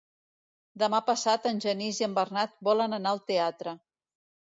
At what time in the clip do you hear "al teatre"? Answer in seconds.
3.17-3.81